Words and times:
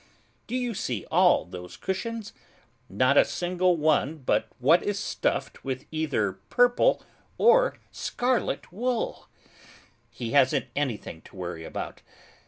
Do 0.47 0.55
you 0.55 0.73
see 0.73 1.05
all 1.11 1.45
those 1.45 1.77
cushions? 1.77 2.33
Not 2.89 3.17
a 3.17 3.23
single 3.23 3.77
one 3.77 4.17
but 4.17 4.47
what 4.57 4.81
is 4.81 4.97
stuffed 4.97 5.63
with 5.63 5.85
either 5.91 6.39
purple 6.49 7.03
or 7.37 7.77
scarlet 7.91 8.71
wool! 8.73 9.27
He 10.09 10.31
hasn't 10.31 10.69
anything 10.75 11.21
to 11.21 11.35
worry 11.35 11.63
about! 11.63 12.01